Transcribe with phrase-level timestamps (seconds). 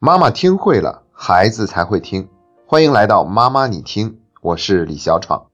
[0.00, 2.28] 妈妈听会了，孩子才会听。
[2.64, 5.50] 欢迎来到妈妈你听，我是李小闯。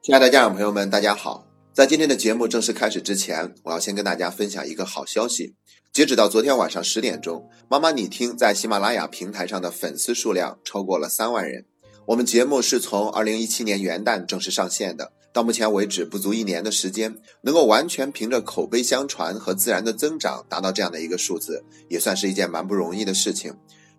[0.00, 1.44] 亲爱的家长朋友们，大家好！
[1.72, 5.56] 在今天的节目正式开始之前，我要先跟大家分享一个好消息。
[5.92, 11.64] 截止到昨天晚上十点钟，妈妈你听在喜马拉雅平台上的粉丝数量超过了三万人。
[12.06, 23.52] 我们节目是从二零一七年元旦正式上线的，到目前为止不足一年的时间，能够完全凭着口碑相传和自然的增长达到这样的一个数字，也算是一件蛮不容易的事情。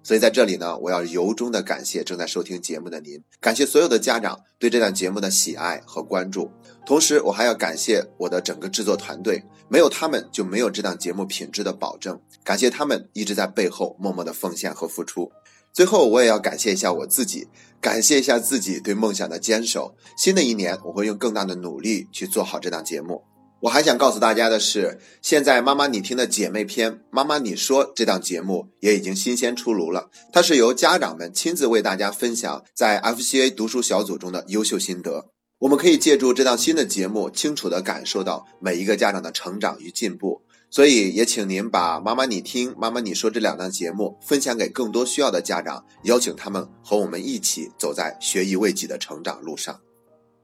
[0.04, 6.52] 所以在这里呢，我要由衷的感谢正在收听节目的您，感谢所有的家长对这档节目的喜爱和关注。
[6.86, 12.20] 同时，我还要感谢我的整个制作团队，没有他们就没有这档节目品质的保证。
[12.44, 15.32] 感谢他们一直在背后默默的奉献和付出。
[15.72, 17.48] 最后，我也要感谢一下我自己，
[17.80, 19.96] 感谢一下自己对梦想的坚守。
[20.18, 23.24] 新的一年，我会用更大的努力去做好这档节目。
[23.62, 30.10] 我还想告诉大家的是，现在妈妈你听的姐妹篇《妈妈你说》这档节目也已经新鲜出炉了。
[30.34, 35.28] 它是由家长们亲自为大家分享在 FCA 读书小组中的优秀心得。
[35.60, 40.42] 我们可以借助这档新的节目，清楚地感受到每一个家长的成长与进步。
[40.72, 49.82] 所以，也请您把《妈妈你听》《妈妈你说》这两档节目分享给更多需要的家长，邀请他们和我们一起走在学以为己的成长路上。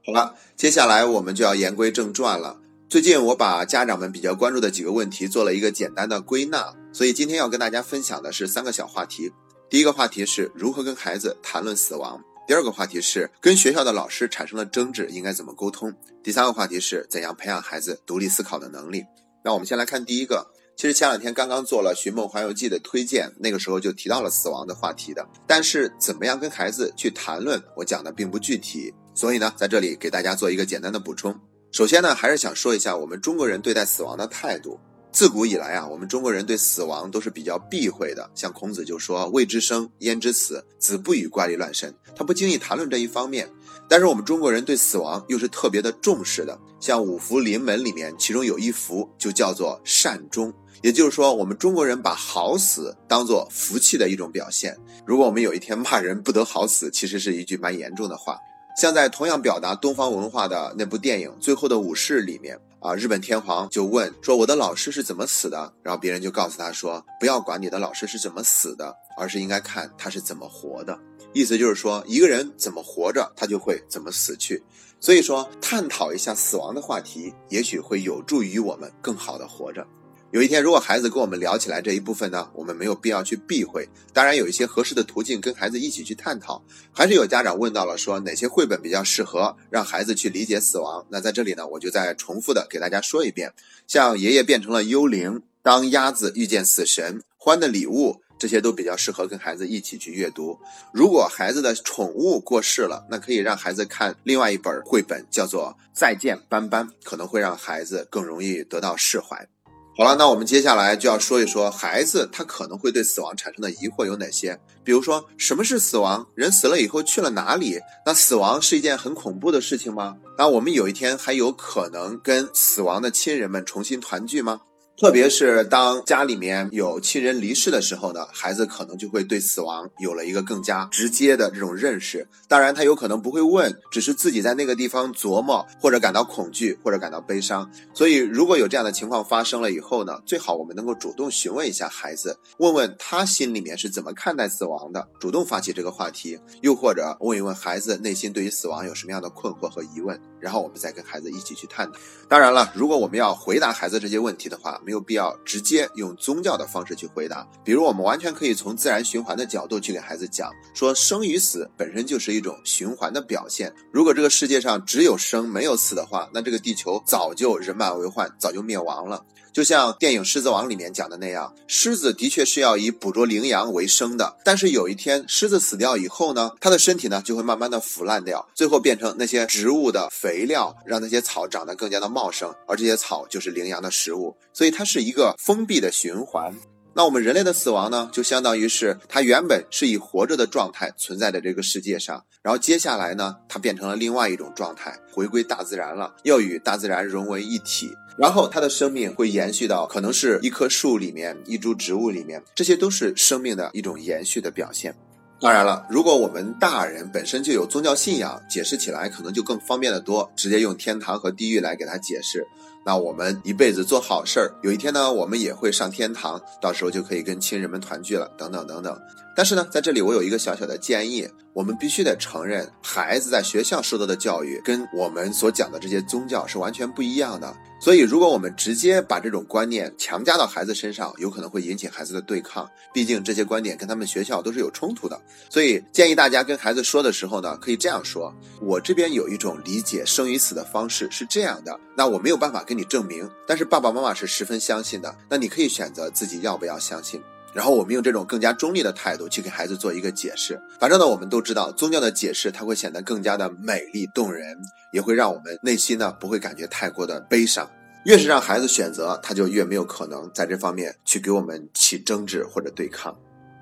[0.06, 2.60] 好了，接下来我们就要言归正传了。
[2.88, 9.30] 最近我把家长们比较关注的几个问题做了一个简单的归纳，所以今天要跟大家分享的是三个小话题。
[9.68, 15.90] 第一个话题是如何跟孩子谈论死亡；第二个话题是跟学校的老师产生了争执应该怎么沟通；
[16.22, 19.04] 第三个话题是怎样培养孩子独立思考的能力。
[19.44, 31.38] 那我们先来看第一个，其实前两天刚刚做了《寻梦环游记》的推荐，那个时候就提到了死亡的话题的，但是怎么样跟孩子去谈论，我讲的并不具体，所以呢，在这里给大家做一个简单的补充。
[31.78, 34.80] 首先呢，还是想说一下我们中国人对待死亡的态度。
[35.12, 38.28] 自古以来啊，我们中国人对死亡都是比较避讳的。
[38.34, 40.66] 像孔子就说：“未知生，焉知死？
[40.80, 43.48] 子不语怪力乱神。”他不经意谈论这一方面。
[43.88, 46.58] 但是我们中国人对死亡又是特别的重视的。
[46.80, 50.52] 像五福临门里面，其中有一福就叫做善终，
[50.82, 54.76] 也就是说，我们中国人把好死当做福气的一种表现。
[55.06, 58.36] 如果我们有一天骂人不得好死，其实是一句蛮严重的话。
[58.78, 70.96] 像在同样表达东方文化的那部电影《最后的武士》里面啊，日本天皇就问说：“我的老师是怎么死的？”然后别人就告诉他说：“不要管你的老师是怎么死的，而是应该看他是怎么活的。”
[71.34, 74.62] 意思就是说，一个人怎么活着，他就会怎么死去。
[75.00, 79.84] 所以说，探讨一下死亡的话题，也许会有助于我们更好的活着。
[80.30, 83.88] 有一天，如果孩子跟我们聊起来这一部分呢，我们没有必要去避讳。
[84.12, 86.62] 当然，有一些合适的途径跟孩子一起去探讨。
[86.92, 91.06] 还是有家长问到了，说哪些绘本比较适合让孩子去理解死亡？
[91.08, 93.54] 那在这里呢，我就再重复的给大家说一遍。
[93.86, 100.58] 像爷爷变成了幽灵，当鸭子遇见死神，欢的礼物，这些都比较适合跟孩子一起去阅读。
[100.92, 109.48] 如果孩子的宠物过世了，那可以让孩子看另外一本绘本，叫做《再见斑斑》，可能会让孩子更容易得到释怀。
[109.98, 114.56] 好了，那我们接下来就要说一说孩子他可能会对死亡产生的疑惑有哪些。
[114.84, 116.24] 比如说，什么是死亡？
[116.36, 117.80] 人死了以后去了哪里？
[118.06, 120.16] 那死亡是一件很恐怖的事情吗？
[120.38, 124.60] 那我们有一天还有可能跟死亡的亲人们重新团聚吗？
[125.00, 132.26] 特别是当家里面有亲人离世的时候呢，孩子可能就会对死亡有了一个更加直接的这种认识。
[132.48, 137.70] 当然，他有可能不会问，只是自己在那个地方琢磨，或者感到恐惧，或者感到悲伤。
[137.94, 151.96] 所以，如果有这样的情况发生了以后呢，最好我们能够主动询问一下孩子，问问他心里面是怎么看待死亡的，主动发起这个话题，又或者问一问孩子内心对于死亡有什么样的困惑和疑问，然后我们再跟孩子一起去探讨。
[152.28, 163.70] 当然了，如果我们要回答孩子这些问题的话，没有必要直接用宗教的方式去回答，比如我们完全可以从自然循环的角度去给孩子讲，说生与死本身就是一种循环的表现。
[163.92, 169.22] 如果这个世界上只有生没有死的话，那这个地球早就人满为患，早就灭亡了。
[169.50, 174.36] 就像电影《狮子王》里面讲的那样，狮子的确是要以捕捉羚羊为生的。
[174.44, 184.36] 但是有一天，狮子死掉以后呢，它的身体呢就会慢慢的腐烂掉，最后变成那些植物的肥料，让那些草长得更加的茂盛，而这些草就是羚羊的食物。
[184.52, 186.54] 所以它是一个封闭的循环。
[186.94, 204.94] 那我们人类的死亡呢，就相当于是它原本是以活着的状态存在的这个世界上，然后接下来呢，它变成了另外一种状态，回归大自然了，要与大自然融为一体，然后它的生命会延续到可能是一棵树里面，一株植物里面，这些都是生命的一种延续的表现。
[205.40, 212.46] 当然了，如果我们大人本身就有宗教信仰，解释起来可能就更方便的多，直接用天堂和地狱来给他解释。
[212.84, 218.98] 那我们一辈子做好事儿，有一天呢，我们也会上天堂，到时候就可以跟亲人们团聚了，等等等等。
[219.36, 227.54] 但是呢，在这里我有一个小小的建议，我们必须得承认，孩子在学校受到的教育跟我们所讲的这些宗教是完全不一样的。
[227.80, 232.68] 所以，如果我们直接把这种观念强加到孩子身上，有可能会引起孩子的对抗。
[232.92, 235.20] 毕竟这些观点跟他们学校都是有冲突的。
[235.48, 245.16] 所以，建议大家跟孩子说的时候呢，可以这样说：我这边有一种理解生与死的方式是这样的，那我没有办法跟你证明，但是爸爸妈妈是十分相信的。
[245.30, 247.22] 那你可以选择自己要不要相信。
[247.54, 250.60] 然后我们用这种更加中立的态度去给孩子做一个解释。
[250.78, 254.54] 反正呢，我们都知道宗教的解释它会显得更加的美丽动人，
[254.92, 257.68] 也会让我们内心呢不会感觉太过的悲伤。
[258.04, 263.16] 越是让孩子选择，他就越没有可能在这方面去给我们起争执或者对抗。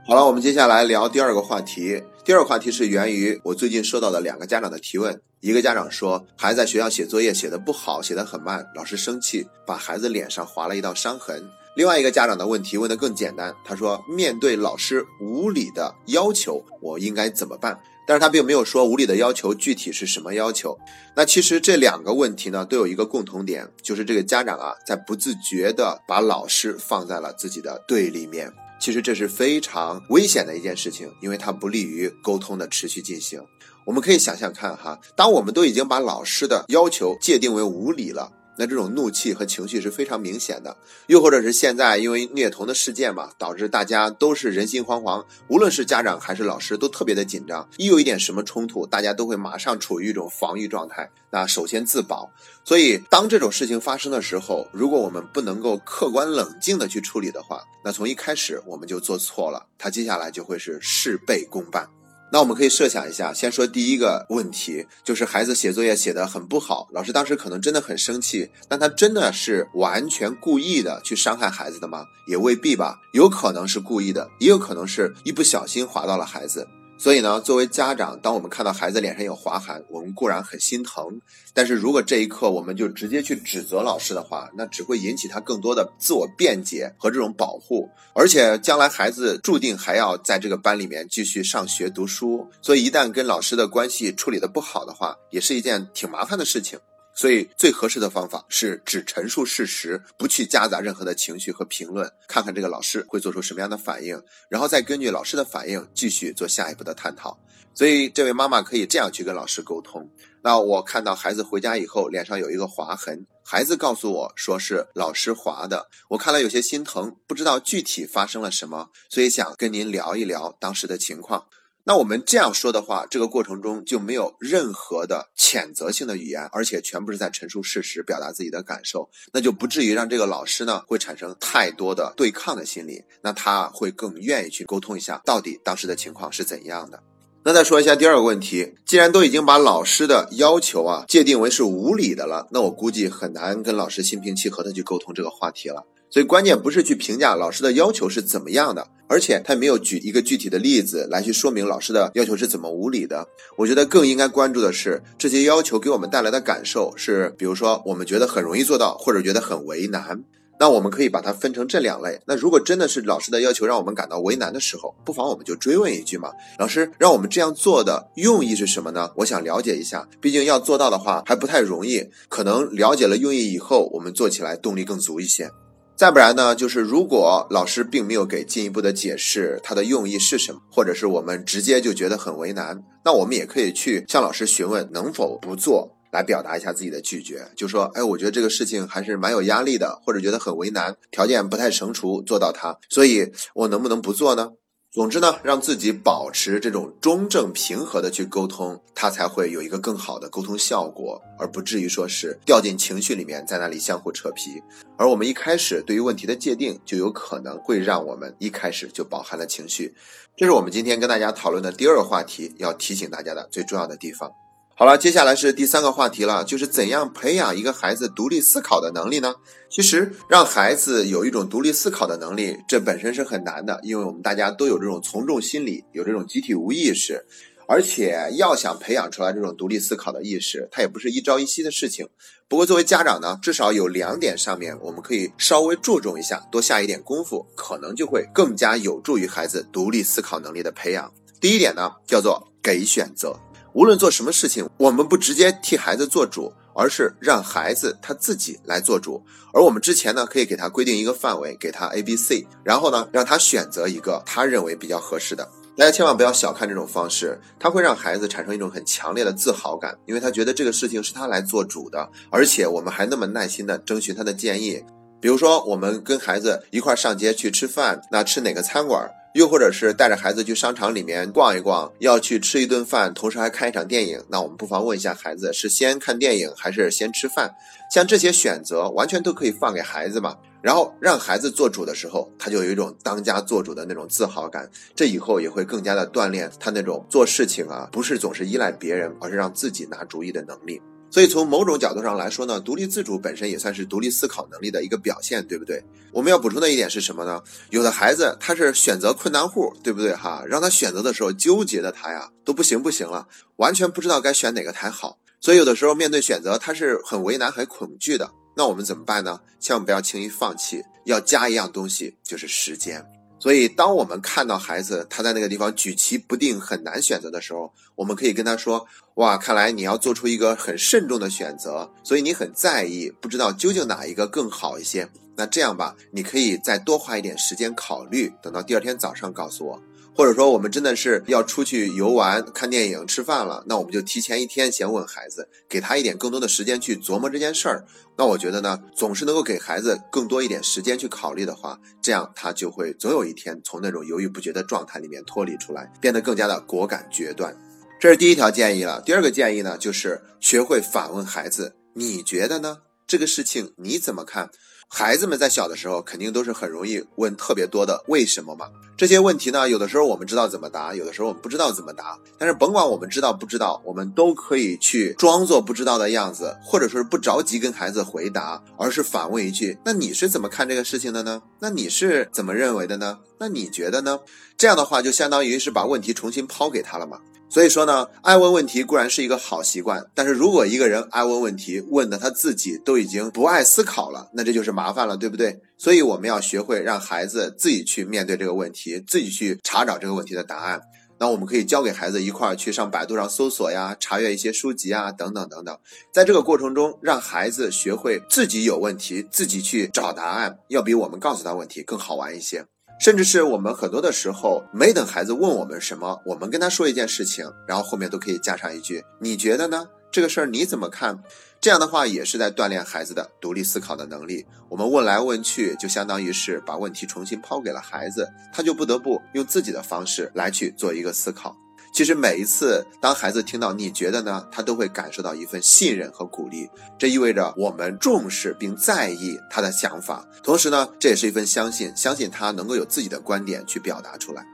[0.08, 2.00] 好了，我们接下来聊第二个话题。
[2.24, 5.20] 第二个话题是源于我最近收到的两个家长的提问。
[5.40, 11.44] 一个家长说，孩子在学校写作业写得不好，写得很慢，老师生气，把孩子脸上划了一道伤痕。
[11.74, 17.76] 另外一个家长的问题问得更简单，他说：“面对老师无理的要求，我应该怎么办？”
[18.06, 20.78] 但是他并没有说无理的要求具体是什么要求。
[21.16, 28.52] 那其实这两个问题呢，都有一个共同点，就是这个家长啊，在不自觉地把老师放在了自己的对立面。
[28.78, 33.40] 其实这是非常危险的一件事情，因为它不利于沟通的持续进行。
[33.84, 38.30] 我们可以想想看哈，当我们都已经把老师的要求界定为无理了。
[38.56, 40.76] 那这种怒气和情绪是非常明显的，
[41.06, 52.30] 又或者是现在因为虐童的事件嘛，导致大家都是人心惶惶，无论是家长还是老师都特别的紧张，一有一点什么冲突，大家都会马上处于一种防御状态，那首先自保。
[52.64, 61.88] 所以当这种事情发生的时候，如果我们不能够客观冷静的去处理的话，那从一开始我们就做错了，他接下来就会是事倍功半。
[62.30, 72.04] 那我们可以设想一下，先说第一个问题，就是孩子写作业写得很不好，老师当时可能真的很生气，但他真的是完全故意的去伤害孩子的吗？
[72.26, 76.66] 也未必吧，有可能是故意的，也有可能是一不小心划到了孩子。
[76.98, 81.20] 所以呢，作为家长，当我们看到孩子脸上有划痕，我们固然很心疼。
[81.54, 87.88] 但是如果这一刻我们就直接去指责老师的话，那只会引起他更多的自我辩解和这种保护。
[88.14, 96.78] 而且将来孩子注定还要在这个班里面继续上学读书，所以一旦跟老师的关系处理的不好的话，也是一件挺麻烦的事情。
[97.16, 107.38] 所以最合适的方法是只陈述事实，不去夹杂任何的情绪和评论，看看这个老师会做出什么样的反应，然后再根据老师的反应继续做下一步的探讨。
[107.74, 110.10] 所以这位妈妈可以这样去跟老师沟通：
[110.42, 121.46] 那我看到孩子回家以后脸上有一个划痕，孩子告诉我说是老师划的，我看了有些心疼，不知道具体发生了什么，所以想跟您聊一聊当时的情况。
[121.88, 137.00] 那我们这样说的话，这个过程中就没有任何的谴责性的语言，而且全部是在陈述事实，表达自己的感受，那就不至于让这个老师呢会产生太多的对抗的心理，那他会更愿意去沟通一下到底当时的情况是怎样的。
[137.44, 145.86] 那再说一下第二个问题，既然都已经把老师的要求啊界定为是无理的了，那我估计很难跟老师心平气和的去沟通这个话题了。
[146.08, 153.26] 所以关键不是去评价老师的要求是怎么样的，而且他没有举一个具体的例子来去说明老师的要求是怎么无理的。
[153.56, 160.24] 我觉得更应该关注的是这些要求给我们带来的感受是，比如说我们觉得很容易做到，或者觉得很为难。
[160.58, 162.18] 那我们可以把它分成这两类。
[162.24, 169.10] 那如果真的是老师的要求让我们感到为难的时候，不妨我们就追问一句嘛：老师让我们这样做的用意是什么呢？
[169.16, 170.08] 我想了解一下。
[170.18, 175.50] 毕竟要做到的话还不太容易，可能了解了用意以后，我们做起来动力更足一些。
[175.96, 194.50] 再不然呢，就是如果老师并没有给进一步的解释，他的用意是什么，或者是我们直接就觉得很为难，那我们也可以去向老师询问能否不做，来表达一下自己的拒绝，就说，哎，我觉得这个事情还是蛮有压力的，或者觉得很为难，条件不太成熟做到它，所以我能不能不做呢？
[194.96, 204.62] 总之呢，让自己保持这种中正平和的去沟通，他才会有一个更好的沟通效果，而不至于说是掉进情绪里面，在那里相互扯皮。
[204.96, 209.94] 而我们一开始对于问题的界定，就有可能会让我们一开始就饱含了情绪。
[210.34, 214.32] 这是我们今天跟大家讨论的第二个话题，要提醒大家的最重要的地方。
[214.78, 219.36] 好了，接下来是第三个话题了，就是怎样培养一个孩子独立思考的能力呢？
[219.70, 227.24] 其实让孩子有一种独立思考的能力，这本身是很难的，因为我们大家都有这种从众心理，有这种集体无意识，
[227.66, 232.06] 而且要想培养出来这种独立思考的意识，它也不是一朝一夕的事情。
[232.46, 241.10] 不过作为家长呢，至少有两点上面我们可以稍微注重一下，多下一点功夫，可能就会更加有助于孩子独立思考能力的培养。
[241.40, 243.40] 第一点呢，叫做给选择。
[243.76, 249.22] 无论做什么事情，我们不直接替孩子做主，而是让孩子他自己来做主。
[249.52, 255.46] 而我们之前呢，可以给他规定一个范围，给他 A、B、C，然后呢，让他选择一个他认为比较合适的。
[255.76, 264.82] 大家千万不要小看这种方式，它会让孩子产生一种很强烈的自豪感，因为他觉得这个事情是他来做主的，而且我们还那么耐心的征询他的建议。
[265.20, 269.06] 比如说，我们跟孩子一块上街去吃饭，那吃哪个餐馆？
[269.36, 277.54] 又或者是带着孩子去商场里面逛一逛，要去吃一顿饭，同时还看一场电影，那我们不妨问一下孩子，是先看电影还是先吃饭？
[277.92, 280.38] 像这些选择，完全都可以放给孩子嘛。
[280.62, 284.70] 然后让孩子做主的时候，他就有一种当家做主的那种自豪感。
[284.94, 290.80] 这以后也会更加的锻炼他那种做事情啊，不是总是依赖别人，而是让自己拿主意的能力。
[291.10, 295.82] 所以从某种角度上来说呢，独立自主本身也算是独立思考能力的一个表现，对不对？
[296.12, 297.42] 我们要补充的一点是什么呢？
[297.70, 300.42] 有的孩子他是选择困难户，对不对哈？
[300.46, 305.18] 让他选择的时候纠结的他呀都不行不行了，完全不知道该选哪个才好。
[305.40, 308.30] 所以有的时候面对选择他是很为难、很恐惧的。
[308.56, 309.40] 那我们怎么办呢？
[309.60, 313.04] 千万不要轻易放弃，要加一样东西，就是时间。
[313.46, 325.08] 所以，当我们看到孩子他在那个地方举棋不定、很难选择的时候，我们可以跟他说：“哇，看来你要做出一个很慎重的选择，所以你很在意，不知道究竟哪一个更好一些。
[325.36, 329.80] 那这样吧，你可以再多花一点时间考虑，等到第二天早上告诉我。”
[330.16, 337.84] 或者说，我们真的是要出去游玩、看电影、吃饭了，那我们就提前一天先问孩子，给他一点更多的时间去琢磨这件事儿。
[338.16, 347.54] 那我觉得呢，总是能够给孩子更多一点时间去考虑的话，这样他就会总有一天从那种犹豫不决的状态里面脱离出来，变得更加的果敢决断。
[348.00, 349.02] 这是第一条建议了。
[349.02, 352.78] 第二个建议呢，就是学会反问孩子：“你觉得呢？
[353.06, 354.48] 这个事情你怎么看？”
[354.88, 358.66] 孩子们在小的时候肯定都是很容易问特别多的为什么嘛？
[358.96, 362.16] 这些问题呢，有的时候我们知道怎么答，有的时候我们不知道怎么答。
[362.38, 371.42] 但是甭管我们知道不知道，我们都可以去装作不知道的样子，或者说是不着急跟孩子回答，而是反问一句：“那你是怎么看这个事情的呢？
[371.58, 373.18] 那你是怎么认为的呢？
[373.38, 374.20] 那你觉得呢？”
[374.56, 377.18] 这样的话就相当于是把问题重新抛给他了嘛。
[377.48, 385.60] 所以说呢，爱问问题固然是一个好习惯，但是如果一个人爱问问题，问的他自己都已经不爱思考了，那这就是麻烦了，对不对？
[385.78, 390.80] 所以我们要学会让孩子自己去面对这个问题，自己去查找这个问题的答案。
[391.18, 395.78] 那我们可以教给孩子一块儿去上百度上搜索呀，查阅一些书籍啊，等等等等。
[396.12, 402.66] 在这个过程中，让孩子学会自己有问题，自己去找答案，要比我们告诉他问题更好玩一些。
[402.98, 409.88] 甚至是我们很多的时候，没等孩子问我们什么，我们跟他说一件事情，然后后面都可以加上一句：“你觉得呢？
[410.10, 411.22] 这个事儿你怎么看？”
[411.60, 414.46] 这样的话也是在锻炼孩子的独立思考的能力。
[414.68, 421.56] 我们问来问去，就相当于是把问题重新抛给了孩子，他就不得不用自己的方式来去做一个思考。
[421.96, 426.68] 其实每一次，当孩子听到你觉得呢，他都会感受到一份信任和鼓励。
[426.98, 434.44] 这意味着我们重视并在意他的想法，同时呢，这也是一份相信，相信他能够有自己的观点去表达出来。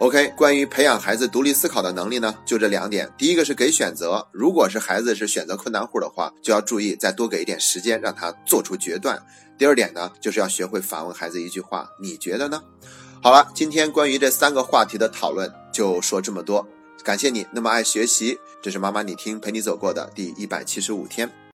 [0.00, 3.10] OK，关于培养孩子独立思考的能力呢，就这两点。
[3.16, 9.18] 第一个是给选择，如果是孩子是选择困难户的话，就要注意再多给一点时间，让他做出决断。
[9.56, 12.62] 第二点呢，就是要学会反问孩子一句话：你觉得呢？
[13.22, 16.68] 好了，今天关于这三个话题的讨论就说这么多。
[17.02, 21.30] 感谢你那么爱学习，这是妈妈你听陪你走过的第一百七十五天。